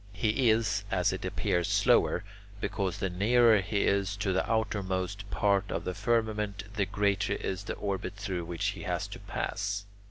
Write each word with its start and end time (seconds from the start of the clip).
He 0.13 0.49
is, 0.49 0.83
as 0.89 1.13
it 1.13 1.23
appears, 1.25 1.67
slower, 1.67 2.23
because 2.59 2.97
the 2.97 3.07
nearer 3.11 3.61
he 3.61 3.81
is 3.83 4.17
to 4.17 4.33
the 4.33 4.51
outermost 4.51 5.29
part 5.29 5.69
of 5.69 5.83
the 5.83 5.93
firmament, 5.93 6.63
the 6.73 6.87
greater 6.87 7.33
is 7.33 7.65
the 7.65 7.75
orbit 7.75 8.15
through 8.15 8.45
which 8.45 8.69
he 8.69 8.81
has 8.81 9.07
to 9.09 9.19
pass. 9.19 9.85